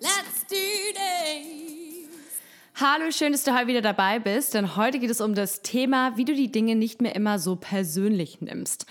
[0.00, 0.54] Let's do
[0.94, 2.40] this!
[2.76, 6.16] Hallo, schön, dass du heute wieder dabei bist, denn heute geht es um das Thema,
[6.16, 8.86] wie du die Dinge nicht mehr immer so persönlich nimmst.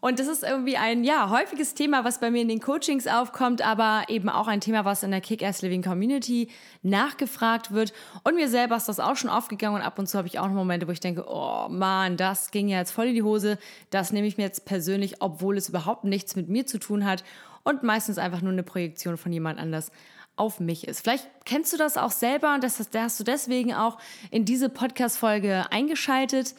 [0.00, 3.60] Und das ist irgendwie ein ja, häufiges Thema, was bei mir in den Coachings aufkommt,
[3.60, 6.48] aber eben auch ein Thema, was in der Kick-Ass Living Community
[6.82, 7.92] nachgefragt wird.
[8.24, 10.46] Und mir selber ist das auch schon aufgegangen und ab und zu habe ich auch
[10.46, 13.58] noch Momente, wo ich denke, oh Mann, das ging ja jetzt voll in die Hose.
[13.90, 17.24] Das nehme ich mir jetzt persönlich, obwohl es überhaupt nichts mit mir zu tun hat
[17.62, 19.90] und meistens einfach nur eine Projektion von jemand anders
[20.36, 21.00] auf mich ist.
[21.00, 23.98] Vielleicht kennst du das auch selber und das, hast du deswegen auch
[24.30, 26.54] in diese Podcast-Folge eingeschaltet.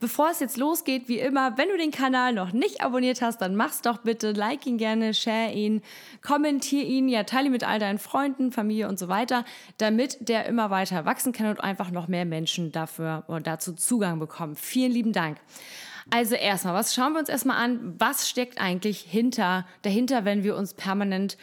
[0.00, 3.54] Bevor es jetzt losgeht, wie immer, wenn du den Kanal noch nicht abonniert hast, dann
[3.54, 5.82] mach's doch bitte, like ihn gerne, share ihn,
[6.22, 9.44] kommentier ihn, ja, teile ihn mit all deinen Freunden, Familie und so weiter,
[9.78, 14.18] damit der immer weiter wachsen kann und einfach noch mehr Menschen dafür oder dazu Zugang
[14.18, 14.56] bekommen.
[14.56, 15.38] Vielen lieben Dank.
[16.12, 17.94] Also erstmal, was schauen wir uns erstmal an?
[17.98, 21.36] Was steckt eigentlich hinter, dahinter, wenn wir uns permanent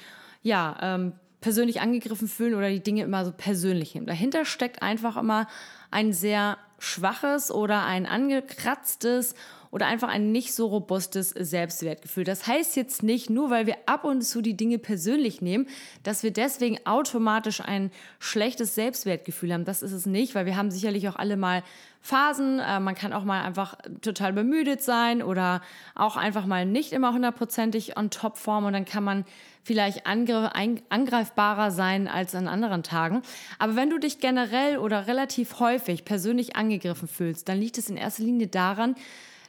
[0.43, 4.07] ja, ähm, persönlich angegriffen fühlen oder die Dinge immer so persönlich nehmen.
[4.07, 5.47] Dahinter steckt einfach immer
[5.91, 9.35] ein sehr schwaches oder ein angekratztes
[9.77, 12.23] oder einfach ein nicht so robustes Selbstwertgefühl.
[12.23, 15.67] Das heißt jetzt nicht, nur weil wir ab und zu die Dinge persönlich nehmen,
[16.01, 19.65] dass wir deswegen automatisch ein schlechtes Selbstwertgefühl haben.
[19.65, 21.61] Das ist es nicht, weil wir haben sicherlich auch alle mal
[22.01, 22.57] Phasen.
[22.57, 25.61] Äh, man kann auch mal einfach total bemüdet sein oder
[25.93, 29.25] auch einfach mal nicht immer hundertprozentig on top form und dann kann man
[29.61, 33.21] vielleicht angreifbarer sein als an anderen Tagen.
[33.59, 37.97] Aber wenn du dich generell oder relativ häufig persönlich angegriffen fühlst, dann liegt es in
[37.97, 38.95] erster Linie daran,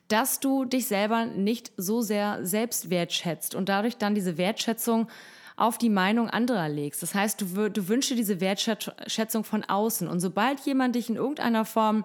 [0.08, 5.08] dass du dich selber nicht so sehr selbst wertschätzt und dadurch dann diese Wertschätzung
[5.56, 7.02] auf die Meinung anderer legst.
[7.02, 10.06] Das heißt, du, du wünschst dir diese Wertschätzung von außen.
[10.06, 12.04] Und sobald jemand dich in irgendeiner Form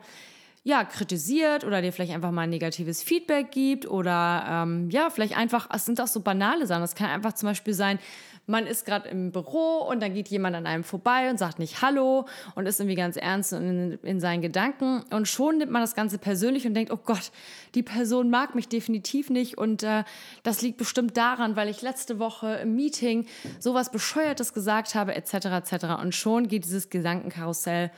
[0.66, 5.36] ja, kritisiert oder dir vielleicht einfach mal ein negatives Feedback gibt oder ähm, ja, vielleicht
[5.36, 6.84] einfach, es sind auch so banale Sachen.
[6.84, 8.00] Es kann einfach zum Beispiel sein,
[8.46, 11.82] man ist gerade im Büro und dann geht jemand an einem vorbei und sagt nicht
[11.82, 12.26] Hallo
[12.56, 16.18] und ist irgendwie ganz ernst in, in seinen Gedanken und schon nimmt man das Ganze
[16.18, 17.32] persönlich und denkt, oh Gott,
[17.76, 20.04] die Person mag mich definitiv nicht und äh,
[20.44, 23.26] das liegt bestimmt daran, weil ich letzte Woche im Meeting
[23.60, 25.34] sowas Bescheuertes gesagt habe, etc.
[25.34, 25.86] etc.
[26.02, 27.92] Und schon geht dieses Gedankenkarussell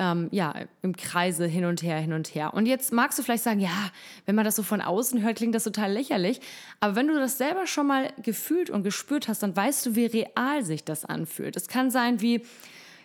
[0.00, 2.54] ähm, ja, im Kreise hin und her, hin und her.
[2.54, 3.90] Und jetzt magst du vielleicht sagen, ja,
[4.24, 6.40] wenn man das so von außen hört, klingt das total lächerlich.
[6.80, 10.06] Aber wenn du das selber schon mal gefühlt und gespürt hast, dann weißt du, wie
[10.06, 11.54] real sich das anfühlt.
[11.54, 12.42] Es kann sein wie,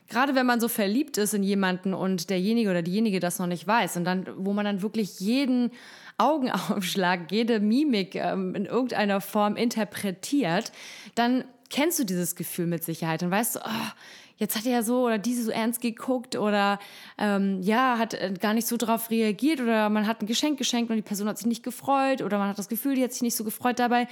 [0.08, 3.68] gerade wenn man so verliebt ist in jemanden und derjenige oder diejenige das noch nicht
[3.68, 5.72] weiß und dann, wo man dann wirklich jeden
[6.18, 10.72] Augenaufschlag, jede Mimik ähm, in irgendeiner Form interpretiert,
[11.16, 13.92] dann kennst du dieses Gefühl mit Sicherheit und weißt du, oh,
[14.38, 16.80] jetzt hat er so oder diese so ernst geguckt oder
[17.18, 20.90] ähm, ja, hat äh, gar nicht so drauf reagiert oder man hat ein Geschenk geschenkt
[20.90, 23.22] und die Person hat sich nicht gefreut oder man hat das Gefühl, die hat sich
[23.22, 23.80] nicht so gefreut.
[23.80, 24.08] Dabei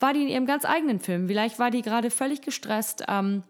[0.00, 1.28] war die in ihrem ganz eigenen Film.
[1.28, 3.42] Vielleicht war die gerade völlig gestresst, ähm,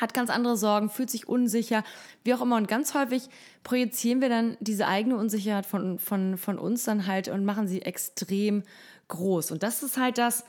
[0.00, 1.84] hat ganz andere Sorgen, fühlt sich unsicher,
[2.24, 2.56] wie auch immer.
[2.56, 3.28] Und ganz häufig
[3.62, 7.82] projizieren wir dann diese eigene Unsicherheit von, von, von uns dann halt und machen sie
[7.82, 8.62] extrem
[9.08, 9.50] groß.
[9.50, 10.44] Und das ist halt das,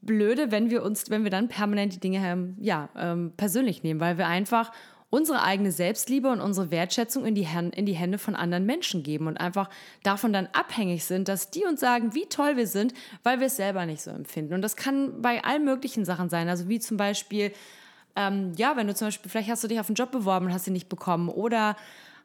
[0.00, 4.00] blöde, wenn wir uns, wenn wir dann permanent die Dinge ähm, ja, ähm, persönlich nehmen,
[4.00, 4.72] weil wir einfach
[5.10, 9.26] unsere eigene Selbstliebe und unsere Wertschätzung in die, in die Hände von anderen Menschen geben
[9.26, 9.70] und einfach
[10.02, 12.92] davon dann abhängig sind, dass die uns sagen, wie toll wir sind,
[13.22, 14.54] weil wir es selber nicht so empfinden.
[14.54, 17.52] Und das kann bei allen möglichen Sachen sein, also wie zum Beispiel,
[18.16, 20.52] ähm, ja, wenn du zum Beispiel, vielleicht hast du dich auf einen Job beworben und
[20.52, 21.76] hast ihn nicht bekommen oder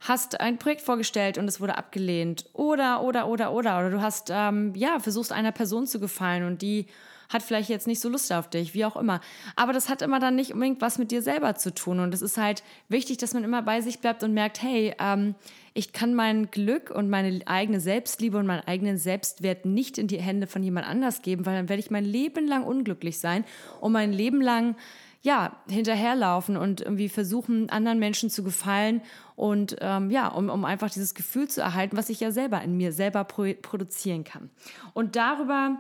[0.02, 4.30] hast ein Projekt vorgestellt und es wurde abgelehnt oder, oder, oder, oder, oder du hast,
[4.30, 6.88] ähm, ja, versuchst einer Person zu gefallen und die
[7.34, 9.20] hat vielleicht jetzt nicht so Lust auf dich, wie auch immer.
[9.56, 12.00] Aber das hat immer dann nicht unbedingt was mit dir selber zu tun.
[12.00, 15.36] Und es ist halt wichtig, dass man immer bei sich bleibt und merkt, hey, ähm,
[15.74, 20.22] ich kann mein Glück und meine eigene Selbstliebe und meinen eigenen Selbstwert nicht in die
[20.22, 23.44] Hände von jemand anders geben, weil dann werde ich mein Leben lang unglücklich sein
[23.82, 24.76] und mein Leben lang
[25.24, 29.02] ja, hinterherlaufen und irgendwie versuchen, anderen Menschen zu gefallen
[29.38, 32.76] und ähm, ja, um, um einfach dieses Gefühl zu erhalten, was ich ja selber in
[32.76, 34.50] mir selber pro produzieren kann.
[34.94, 35.78] Und darüber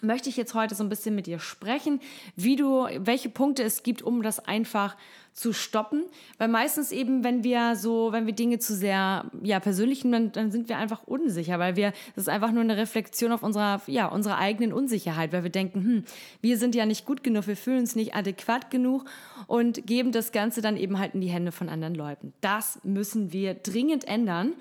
[0.00, 2.00] möchte ich jetzt heute so ein bisschen mit dir sprechen,
[2.36, 4.96] wie du, welche Punkte es gibt, um das einfach
[5.34, 6.04] zu stoppen.
[6.38, 10.50] Weil meistens eben, wenn wir so, wenn wir Dinge zu sehr, ja, persönlich dann, dann
[10.52, 14.06] sind wir einfach unsicher, weil wir, das ist einfach nur eine Reflexion auf unserer, ja,
[14.06, 16.04] unserer eigenen Unsicherheit, weil wir denken, hm,
[16.40, 19.04] wir sind ja nicht gut genug, wir fühlen uns nicht adäquat genug
[19.46, 22.32] und geben das Ganze dann eben halt in die Hände von anderen Leuten.
[22.40, 24.52] Das müssen wir dringend ändern.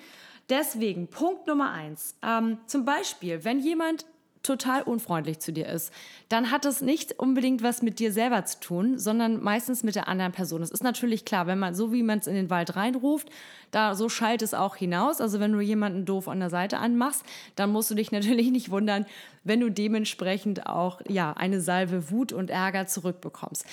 [0.50, 2.15] Deswegen, Punkt Nummer eins.
[2.21, 4.06] Ähm, zum Beispiel, wenn jemand
[4.44, 5.92] total unfreundlich zu dir ist,
[6.30, 10.07] dann hat das nicht unbedingt was mit dir selber zu tun, sondern meistens mit der
[10.07, 10.62] anderen Person.
[10.62, 13.30] Es ist natürlich klar, wenn man so wie man es in den Wald reinruft,
[13.72, 15.22] da so schallt es auch hinaus.
[15.22, 17.24] Also wenn du jemanden doof an der Seite anmachst,
[17.56, 19.06] dann musst du dich natürlich nicht wundern,
[19.44, 23.66] wenn du dementsprechend auch ja eine Salve Wut und Ärger zurückbekommst.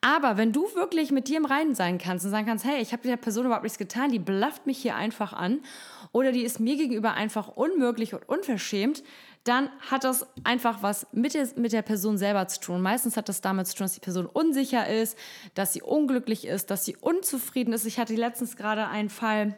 [0.00, 2.92] Aber wenn du wirklich mit dir im Reinen sein kannst und sagen kannst, hey, ich
[2.92, 5.60] habe der Person überhaupt nichts getan, die blafft mich hier einfach an
[6.12, 9.02] oder die ist mir gegenüber einfach unmöglich und unverschämt,
[9.44, 12.80] dann hat das einfach was mit der, mit der Person selber zu tun.
[12.80, 15.18] Meistens hat das damit zu tun, dass die Person unsicher ist,
[15.54, 17.84] dass sie unglücklich ist, dass sie unzufrieden ist.
[17.84, 19.54] Ich hatte letztens gerade einen Fall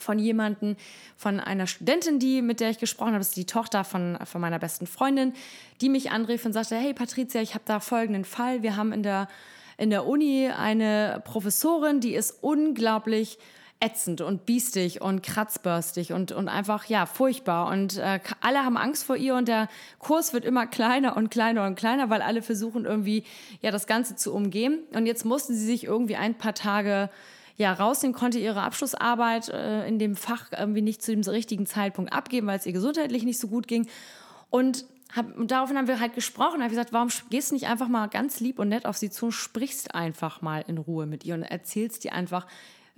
[0.00, 0.76] von jemandem,
[1.16, 4.40] von einer Studentin, die, mit der ich gesprochen habe, das ist die Tochter von, von
[4.40, 5.32] meiner besten Freundin,
[5.80, 8.64] die mich anrief und sagte, hey Patricia, ich habe da folgenden Fall.
[8.64, 9.28] Wir haben in der,
[9.78, 13.38] in der Uni eine Professorin, die ist unglaublich
[13.80, 17.70] ätzend und biestig und kratzbörstig und, und einfach, ja, furchtbar.
[17.70, 19.68] Und äh, alle haben Angst vor ihr und der
[19.98, 23.24] Kurs wird immer kleiner und kleiner und kleiner, weil alle versuchen irgendwie,
[23.60, 24.80] ja, das Ganze zu umgehen.
[24.94, 27.10] Und jetzt mussten sie sich irgendwie ein paar Tage
[27.56, 32.12] ja, rausnehmen, konnte ihre Abschlussarbeit äh, in dem Fach irgendwie nicht zu dem richtigen Zeitpunkt
[32.12, 33.86] abgeben, weil es ihr gesundheitlich nicht so gut ging.
[34.50, 38.08] Und hab, daraufhin haben wir halt gesprochen, habe gesagt, warum gehst du nicht einfach mal
[38.08, 41.34] ganz lieb und nett auf sie zu und sprichst einfach mal in Ruhe mit ihr
[41.34, 42.46] und erzählst ihr einfach,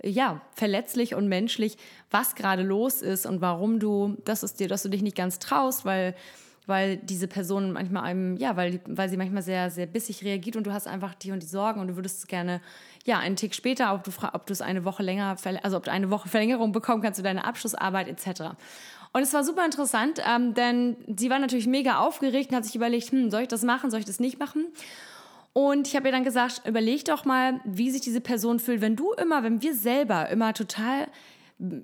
[0.03, 1.77] ja, verletzlich und menschlich,
[2.11, 5.39] was gerade los ist und warum du, das ist dir, dass du dich nicht ganz
[5.39, 6.15] traust, weil
[6.67, 10.67] weil diese Person manchmal einem, ja, weil, weil sie manchmal sehr, sehr bissig reagiert und
[10.67, 12.61] du hast einfach die und die Sorgen und du würdest gerne,
[13.05, 15.91] ja, einen Tick später, ob du, ob du es eine Woche länger, also ob du
[15.91, 18.57] eine Woche Verlängerung bekommen kannst für deine Abschlussarbeit etc.
[19.13, 22.75] Und es war super interessant, ähm, denn sie war natürlich mega aufgeregt und hat sich
[22.75, 24.65] überlegt, hm, soll ich das machen, soll ich das nicht machen?
[25.57, 28.95] Und ich habe ihr dann gesagt, überleg doch mal, wie sich diese Person fühlt, wenn
[28.95, 31.07] du immer, wenn wir selber immer total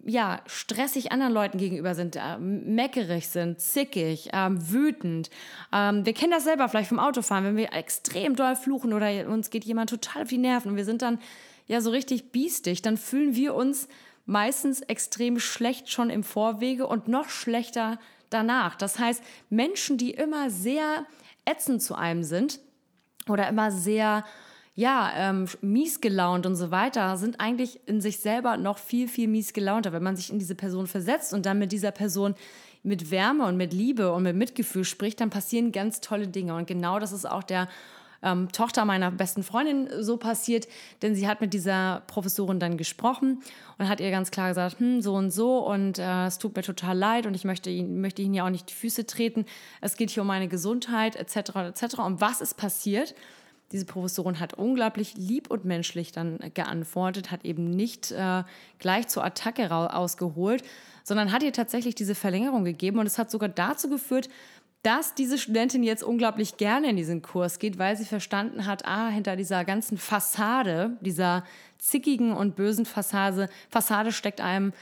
[0.06, 5.32] ja, stressig anderen Leuten gegenüber sind, äh, meckerig sind, zickig, ähm, wütend.
[5.74, 9.50] Ähm, wir kennen das selber vielleicht vom Autofahren, wenn wir extrem doll fluchen oder uns
[9.50, 11.18] geht jemand total auf die Nerven und wir sind dann
[11.66, 13.88] ja so richtig biestig, dann fühlen wir uns
[14.28, 17.98] meistens extrem schlecht schon im Vorwege und noch schlechter
[18.30, 18.76] danach.
[18.76, 21.08] Das heißt, Menschen, die immer sehr
[21.46, 22.60] ätzend zu einem sind,
[23.30, 24.24] oder immer sehr
[24.76, 29.28] ja, ähm, mies gelaunt und so weiter, sind eigentlich in sich selber noch viel, viel
[29.28, 32.34] mies gelaunter, wenn man sich in diese Person versetzt und dann mit dieser Person
[32.82, 36.56] mit Wärme und mit Liebe und mit Mitgefühl spricht, dann passieren ganz tolle Dinge.
[36.56, 37.70] Und genau das ist auch der
[38.24, 40.68] ähm, Tochter meiner besten Freundin so passiert,
[41.02, 43.44] denn sie hat mit dieser Professorin dann gesprochen
[43.78, 46.64] und hat ihr ganz klar gesagt, hm, so und so und äh, es tut mir
[46.64, 49.46] total leid und ich möchte, ihn, möchte Ihnen ja auch nicht die Füße treten.
[49.82, 51.56] Es geht hier um meine Gesundheit etc.
[51.56, 52.00] etc.
[52.00, 53.14] Und was ist passiert?
[53.72, 58.44] Diese Professorin hat unglaublich lieb und menschlich dann geantwortet, hat eben nicht äh,
[58.78, 60.64] gleich zur Attacke ausgeholt,
[61.04, 64.30] sondern hat ihr tatsächlich diese Verlängerung gegeben und es hat sogar dazu geführt,
[64.84, 69.08] dass diese Studentin jetzt unglaublich gerne in diesen Kurs geht, weil sie verstanden hat, ah,
[69.08, 71.44] hinter dieser ganzen Fassade, dieser
[71.80, 74.74] zickigen und bösen Fassade, Fassade steckt einem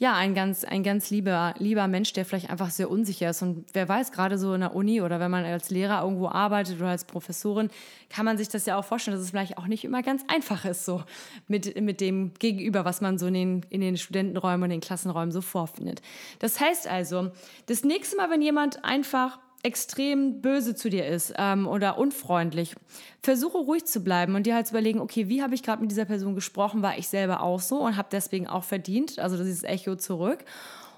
[0.00, 3.42] ja, ein ganz, ein ganz lieber, lieber Mensch, der vielleicht einfach sehr unsicher ist.
[3.42, 6.80] Und wer weiß, gerade so in der Uni oder wenn man als Lehrer irgendwo arbeitet
[6.80, 7.68] oder als Professorin,
[8.08, 10.64] kann man sich das ja auch vorstellen, dass es vielleicht auch nicht immer ganz einfach
[10.64, 11.02] ist, so
[11.48, 15.32] mit, mit dem Gegenüber, was man so in den, in den Studentenräumen und den Klassenräumen
[15.32, 16.00] so vorfindet.
[16.38, 17.30] Das heißt also,
[17.66, 22.74] das nächste Mal, wenn jemand einfach extrem böse zu dir ist ähm, oder unfreundlich,
[23.22, 25.90] versuche ruhig zu bleiben und dir halt zu überlegen, okay, wie habe ich gerade mit
[25.90, 26.82] dieser Person gesprochen?
[26.82, 30.44] War ich selber auch so und habe deswegen auch verdient, also dieses Echo zurück?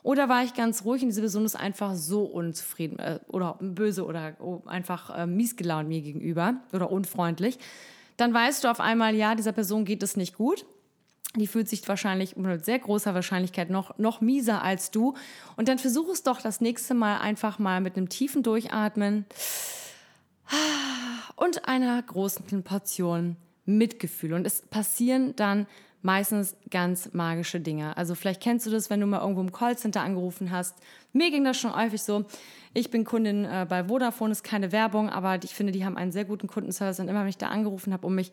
[0.04, 4.04] Oder war ich ganz ruhig und diese Person ist einfach so unzufrieden äh, oder böse
[4.04, 7.58] oder oh, einfach äh, miesgelaunt mir gegenüber oder unfreundlich?
[8.16, 10.66] Dann weißt du auf einmal, ja, dieser Person geht es nicht gut
[11.36, 15.14] die fühlt sich wahrscheinlich mit sehr großer Wahrscheinlichkeit noch, noch mieser als du.
[15.56, 19.24] Und dann versuch es doch das nächste Mal einfach mal mit einem tiefen Durchatmen
[21.36, 24.34] und einer großen Portion Mitgefühl.
[24.34, 25.66] Und es passieren dann
[26.02, 27.96] meistens ganz magische Dinge.
[27.96, 30.76] Also vielleicht kennst du das, wenn du mal irgendwo im Callcenter angerufen hast.
[31.12, 32.24] Mir ging das schon häufig so.
[32.74, 36.12] Ich bin Kundin äh, bei Vodafone, ist keine Werbung, aber ich finde, die haben einen
[36.12, 37.00] sehr guten Kundenservice.
[37.00, 38.32] Und immer, wenn ich da angerufen habe, um mich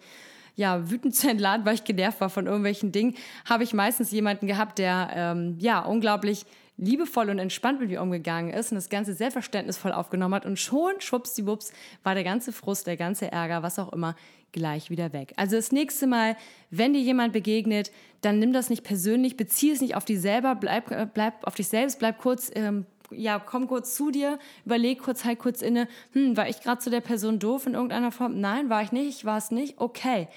[0.56, 4.48] ja, wütend zu entladen, weil ich genervt war von irgendwelchen Dingen, habe ich meistens jemanden
[4.48, 6.46] gehabt, der ähm, ja unglaublich
[6.80, 10.58] liebevoll und entspannt mit mir umgegangen ist und das Ganze sehr verständnisvoll aufgenommen hat und
[10.58, 14.16] schon, schwuppsdiwupps, war der ganze Frust, der ganze Ärger, was auch immer,
[14.52, 15.34] gleich wieder weg.
[15.36, 16.36] Also das nächste Mal,
[16.72, 20.56] wenn dir jemand begegnet, dann nimm das nicht persönlich, bezieh es nicht auf dich selber,
[20.56, 25.00] bleib, äh, bleib auf dich selbst, bleib kurz, ähm, ja, komm kurz zu dir, überleg
[25.00, 28.40] kurz, halt kurz inne, hm, war ich gerade zu der Person doof in irgendeiner Form?
[28.40, 30.28] Nein, war ich nicht, ich war es nicht, okay.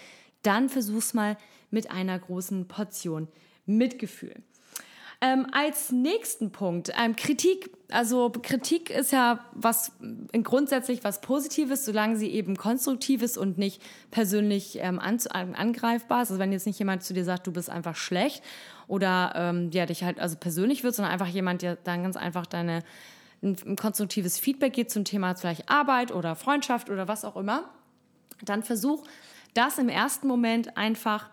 [0.42, 1.36] Dann versuch's mal
[1.70, 3.28] mit einer großen Portion
[3.64, 4.42] Mitgefühl.
[5.24, 7.70] Ähm, als nächsten Punkt, ähm, Kritik.
[7.92, 9.92] Also Kritik ist ja was
[10.42, 15.20] grundsätzlich was Positives, solange sie eben konstruktiv ist und nicht persönlich ähm, an,
[15.54, 16.30] angreifbar ist.
[16.30, 18.42] Also wenn jetzt nicht jemand zu dir sagt, du bist einfach schlecht
[18.88, 22.46] oder ähm, ja, dich halt also persönlich wird, sondern einfach jemand, der dann ganz einfach
[22.46, 22.82] deine
[23.44, 27.70] ein, ein konstruktives Feedback gibt zum Thema vielleicht Arbeit oder Freundschaft oder was auch immer,
[28.42, 29.04] dann versuch
[29.54, 31.30] das im ersten Moment einfach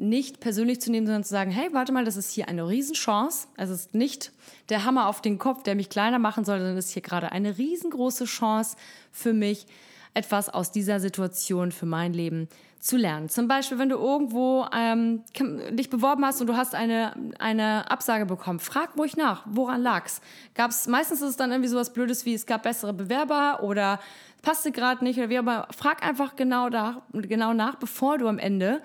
[0.00, 3.48] nicht persönlich zu nehmen, sondern zu sagen, hey, warte mal, das ist hier eine Riesenchance.
[3.56, 4.32] Also es ist nicht
[4.68, 7.32] der Hammer auf den Kopf, der mich kleiner machen soll, sondern es ist hier gerade
[7.32, 8.76] eine riesengroße Chance
[9.12, 9.66] für mich,
[10.14, 12.48] etwas aus dieser Situation für mein Leben
[12.80, 13.28] zu lernen.
[13.28, 15.22] Zum Beispiel, wenn du irgendwo ähm,
[15.70, 20.22] dich beworben hast und du hast eine, eine Absage bekommen, frag ruhig nach, woran lag's?
[20.54, 24.00] Gab's meistens ist es dann irgendwie sowas Blödes wie es gab bessere Bewerber oder
[24.42, 28.38] passte gerade nicht oder wie aber frag einfach genau, da, genau nach, bevor du am
[28.38, 28.80] Ende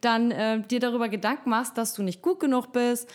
[0.00, 3.10] dann äh, dir darüber Gedanken machst, dass du nicht gut genug bist,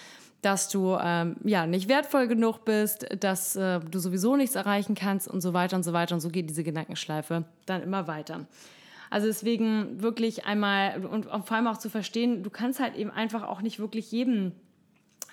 [0.45, 5.27] dass du ähm, ja nicht wertvoll genug bist, dass äh, du sowieso nichts erreichen kannst
[5.27, 6.13] und so weiter und so weiter.
[6.13, 8.45] Und so geht diese Gedankenschleife dann immer weiter.
[9.09, 13.41] Also deswegen wirklich einmal und, vor allem auch zu verstehen, du kannst halt eben einfach
[13.41, 14.51] auch nicht wirklich jedem,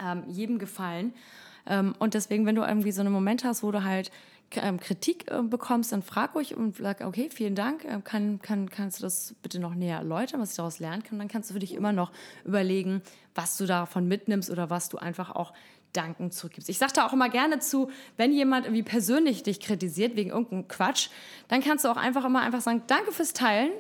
[0.02, 1.12] ähm, jedem gefallen.
[1.66, 4.11] Ähm, und deswegen, wenn du irgendwie so einen Moment hast, wo du halt
[4.56, 8.71] ähm, Kritik äh, bekommst, dann frag ruhig und sag, okay, vielen Dank, äh, kann, kann,
[8.71, 11.12] kannst du das bitte noch näher erläutern, was ich daraus lernen kann?
[11.14, 12.12] Und dann kannst du für dich immer noch
[12.44, 13.02] überlegen,
[13.35, 15.52] was du davon mitnimmst oder was du einfach auch
[15.92, 16.68] Danken zurückgibst.
[16.68, 20.68] Ich sage da auch immer gerne zu, wenn jemand irgendwie persönlich dich kritisiert wegen irgendeinem
[20.68, 21.09] Quatsch,
[21.49, 23.71] dann kannst du auch einfach immer einfach sagen, danke fürs Teilen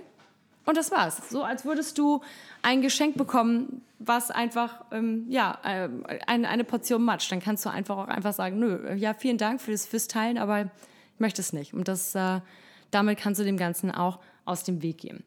[0.64, 1.28] und das war's.
[1.30, 2.20] So als würdest du
[2.62, 5.88] ein Geschenk bekommen, was einfach, ähm, ja, äh,
[6.26, 7.30] eine, eine Portion Matsch.
[7.30, 10.38] Dann kannst du einfach auch einfach sagen, nö, ja, vielen Dank für das, fürs Teilen,
[10.38, 11.74] aber ich möchte es nicht.
[11.74, 12.40] Und das, äh,
[12.90, 15.22] damit kannst du dem Ganzen auch aus dem Weg gehen.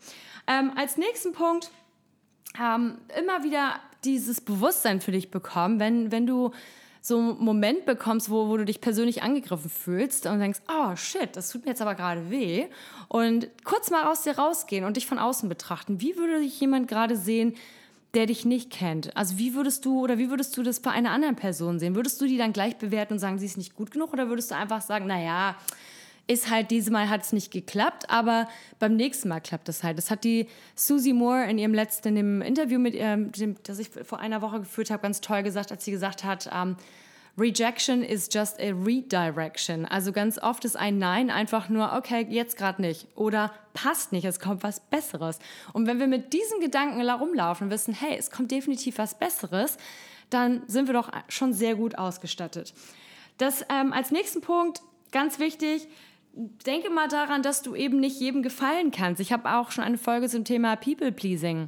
[0.48, 1.72] Ähm, als nächsten Punkt,
[2.60, 6.52] ähm, immer wieder dieses Bewusstsein für dich bekommen, wenn, wenn du
[7.06, 11.36] so einen Moment bekommst, wo, wo du dich persönlich angegriffen fühlst und denkst, oh shit,
[11.36, 12.66] das tut mir jetzt aber gerade weh.
[13.10, 16.02] Und kurz mal aus dir rausgehen und dich von außen betrachten.
[16.02, 17.54] Wie würde dich jemand gerade sehen,
[18.16, 19.16] der dich nicht kennt?
[19.16, 21.94] Also wie würdest du oder wie würdest du das bei einer anderen Person sehen?
[21.94, 24.12] Würdest du die dann gleich bewerten und sagen, sie ist nicht gut genug?
[24.12, 25.58] Oder würdest du einfach sagen, naja,
[26.28, 28.48] ist halt diesmal hat es nicht geklappt, aber
[28.80, 29.98] beim nächsten Mal klappt es halt.
[29.98, 33.90] Das hat die Susie Moore in ihrem letzten in Interview mit ähm, dem, das ich
[33.90, 36.78] vor einer Woche geführt habe, ganz toll gesagt, als sie gesagt hat, ähm,
[37.38, 39.86] Rejection is just a redirection.
[39.86, 43.08] Also ganz oft ist ein Nein einfach nur, okay, jetzt gerade nicht.
[43.16, 45.40] Oder passt nicht, es kommt was Besseres.
[45.74, 49.78] Und wenn wir mit diesem Gedanken herumlaufen und wissen, hey, es kommt definitiv was Besseres,
[50.30, 52.74] dann sind wir doch schon sehr gut ausgestattet.
[53.38, 55.90] Das ähm, als nächsten Punkt, ganz wichtig,
[56.36, 59.22] denke mal daran, dass du eben nicht jedem gefallen kannst.
[59.22, 61.68] Ich habe auch schon eine Folge zum Thema People Pleasing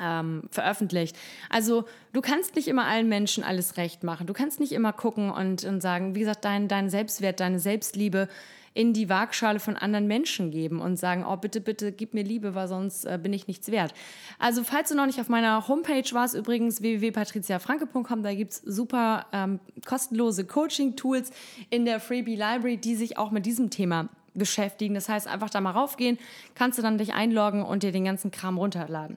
[0.00, 1.16] ähm, veröffentlicht.
[1.50, 4.26] Also du kannst nicht immer allen Menschen alles recht machen.
[4.26, 8.28] Du kannst nicht immer gucken und, und sagen, wie gesagt, dein, dein Selbstwert, deine Selbstliebe
[8.74, 12.54] in die Waagschale von anderen Menschen geben und sagen, oh bitte, bitte, gib mir Liebe,
[12.54, 13.92] weil sonst äh, bin ich nichts wert.
[14.38, 19.26] Also falls du noch nicht auf meiner Homepage warst, übrigens www.patriziafranke.com, da gibt es super
[19.32, 21.30] ähm, kostenlose Coaching-Tools
[21.70, 24.94] in der Freebie Library, die sich auch mit diesem Thema beschäftigen.
[24.94, 26.18] Das heißt, einfach da mal raufgehen,
[26.54, 29.16] kannst du dann dich einloggen und dir den ganzen Kram runterladen.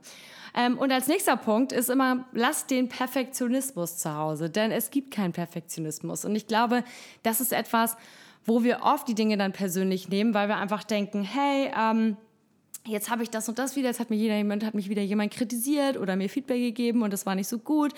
[0.56, 5.12] Ähm, und als nächster Punkt ist immer, lass den Perfektionismus zu Hause, denn es gibt
[5.12, 6.26] keinen Perfektionismus.
[6.26, 6.84] Und ich glaube,
[7.24, 7.98] das ist etwas,
[8.46, 12.18] wo wir oft die Dinge dann persönlich nehmen, weil wir einfach denken, hey, ähm,
[12.86, 15.02] jetzt habe ich das und das wieder, jetzt hat mir jeder, jemand, hat mich wieder
[15.02, 17.94] jemand kritisiert oder mir Feedback gegeben und das war nicht so gut.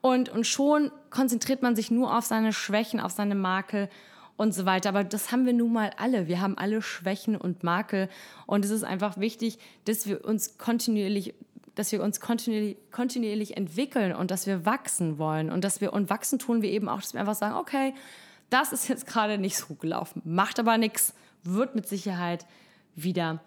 [0.00, 3.88] Und, und schon konzentriert man sich nur auf seine Schwächen, auf seine Makel
[4.36, 4.88] und so weiter.
[4.88, 6.26] Aber das haben wir nun mal alle.
[6.26, 8.08] Wir haben alle Schwächen und Makel.
[8.46, 11.34] Und es ist einfach wichtig, dass wir uns kontinuierlich
[11.76, 16.10] dass wir uns kontinuierlich, kontinuierlich entwickeln und dass wir wachsen wollen und dass wir und
[16.10, 17.94] wachsen tun wir eben auch, dass wir einfach sagen, okay,
[18.50, 22.46] das ist jetzt gerade nicht so gelaufen, macht aber nichts, wird mit Sicherheit
[22.94, 23.40] wieder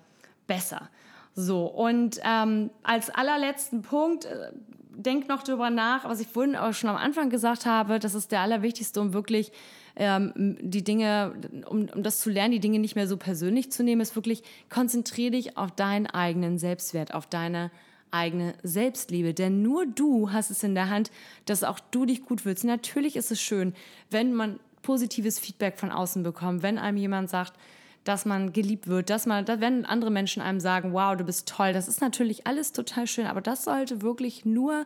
[0.48, 0.90] besser.
[1.36, 4.52] So, und ähm, als allerletzten Punkt, äh,
[4.96, 8.32] denk noch darüber nach, was ich vorhin auch schon am Anfang gesagt habe, das ist
[8.32, 9.52] der allerwichtigste, um wirklich
[9.96, 11.34] ähm, die Dinge,
[11.68, 14.44] um, um das zu lernen, die Dinge nicht mehr so persönlich zu nehmen, ist wirklich
[14.70, 17.72] konzentriere dich auf deinen eigenen Selbstwert, auf deine
[18.12, 19.34] eigene Selbstliebe.
[19.34, 21.12] Denn nur du hast es in der Hand,
[21.46, 22.64] dass auch du dich gut fühlst.
[22.64, 23.74] Natürlich ist es schön,
[24.12, 27.54] wenn man positives Feedback von außen bekommt, wenn einem jemand sagt,
[28.04, 31.74] dass man geliebt wird, dass man, wenn andere Menschen einem sagen, wow, du bist toll,
[31.74, 34.86] das ist natürlich alles total schön, aber das sollte wirklich nur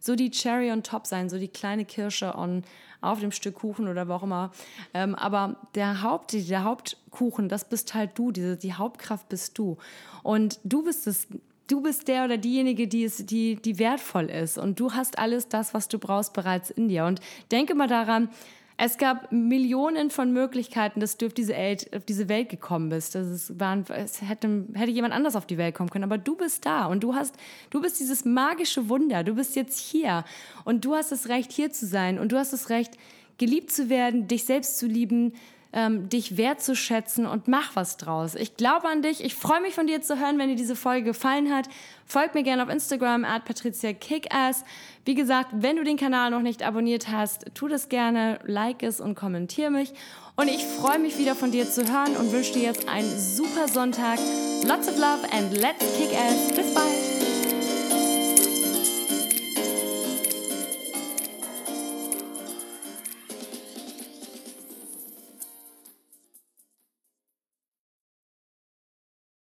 [0.00, 2.64] so die Cherry on top sein, so die kleine Kirsche on,
[3.00, 4.50] auf dem Stück Kuchen oder wo auch immer.
[4.94, 9.76] Ähm, aber der, Haupt, der Hauptkuchen, das bist halt du, diese, die Hauptkraft bist du.
[10.22, 11.28] Und du bist es,
[11.68, 14.58] du bist der oder diejenige, die, es, die, die wertvoll ist.
[14.58, 17.04] Und du hast alles das, was du brauchst, bereits in dir.
[17.04, 18.28] Und denke mal daran,
[18.78, 23.14] es gab Millionen von Möglichkeiten, dass du auf diese, Welt, auf diese Welt gekommen bist.
[23.14, 26.36] Das ist, waren, es hätte, hätte jemand anders auf die Welt kommen können, aber du
[26.36, 27.34] bist da und du hast,
[27.70, 29.24] du bist dieses magische Wunder.
[29.24, 30.24] Du bist jetzt hier
[30.64, 32.98] und du hast das Recht, hier zu sein und du hast das Recht,
[33.38, 35.32] geliebt zu werden, dich selbst zu lieben,
[35.72, 38.34] ähm, dich wertzuschätzen und mach was draus.
[38.34, 39.22] Ich glaube an dich.
[39.22, 41.68] Ich freue mich von dir zu hören, wenn dir diese Folge gefallen hat.
[42.06, 43.92] Folg mir gerne auf Instagram at Patricia.
[45.04, 49.00] Wie gesagt, wenn du den Kanal noch nicht abonniert hast, tu das gerne, like es
[49.00, 49.92] und kommentiere mich.
[50.36, 53.68] Und ich freue mich wieder von dir zu hören und wünsche dir jetzt einen super
[53.68, 54.18] Sonntag.
[54.64, 56.54] Lots of love and let's kick ass.
[56.54, 57.15] Bis bald.